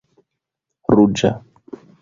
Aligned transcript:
ruĝa 0.95 1.33